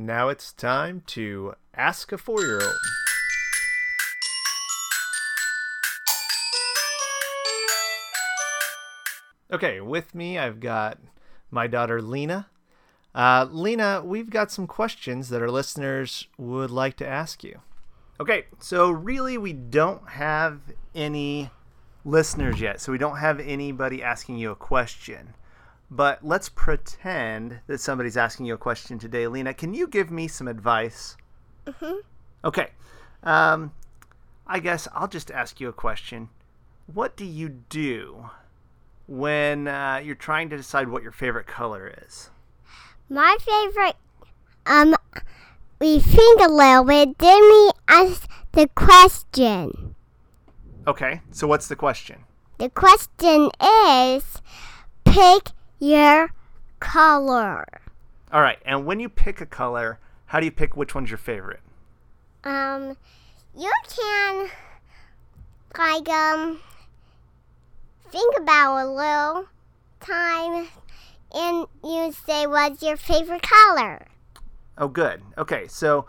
[0.00, 2.74] Now it's time to ask a four year old.
[9.52, 10.96] Okay, with me I've got
[11.50, 12.46] my daughter Lena.
[13.14, 17.60] Uh, Lena, we've got some questions that our listeners would like to ask you.
[18.18, 20.60] Okay, so really we don't have
[20.94, 21.50] any
[22.06, 25.34] listeners yet, so we don't have anybody asking you a question.
[25.90, 29.26] But let's pretend that somebody's asking you a question today.
[29.26, 31.16] Lena, can you give me some advice?
[31.66, 31.96] Mm-hmm.
[32.44, 32.68] Okay.
[33.24, 33.72] Um,
[34.46, 36.28] I guess I'll just ask you a question.
[36.86, 38.30] What do you do
[39.06, 42.30] when uh, you're trying to decide what your favorite color is?
[43.08, 43.96] My favorite,
[44.66, 44.94] um,
[45.80, 47.18] we think a little bit.
[47.18, 49.96] Then we ask the question.
[50.86, 52.24] Okay, so what's the question?
[52.58, 54.42] The question is
[55.04, 56.32] pick your
[56.78, 57.64] color.
[58.32, 61.18] All right, and when you pick a color, how do you pick which one's your
[61.18, 61.60] favorite?
[62.44, 62.96] Um,
[63.56, 64.48] you can,
[65.76, 66.60] like, um,
[68.10, 69.46] think about a little
[70.00, 70.68] time
[71.32, 74.06] and you say what's your favorite color.
[74.78, 75.22] Oh, good.
[75.36, 76.06] Okay, so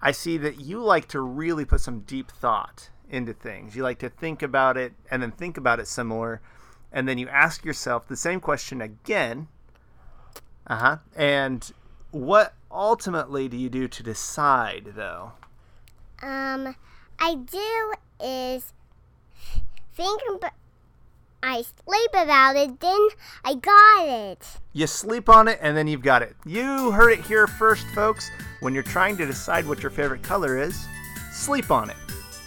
[0.00, 3.76] I see that you like to really put some deep thought into things.
[3.76, 6.40] You like to think about it and then think about it some more.
[6.96, 9.48] And then you ask yourself the same question again.
[10.66, 10.96] Uh huh.
[11.14, 11.70] And
[12.10, 15.32] what ultimately do you do to decide, though?
[16.22, 16.74] Um,
[17.20, 18.72] I do is
[19.94, 20.52] think about.
[21.42, 23.08] I sleep about it, then
[23.44, 24.46] I got it.
[24.72, 26.34] You sleep on it and then you've got it.
[26.46, 28.30] You heard it here first, folks.
[28.60, 30.82] When you're trying to decide what your favorite color is,
[31.30, 31.96] sleep on it.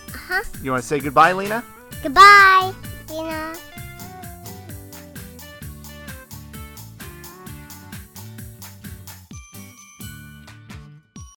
[0.07, 0.43] Uh huh.
[0.63, 1.63] You want to say goodbye, Lena?
[2.01, 2.73] Goodbye,
[3.07, 3.53] Tina.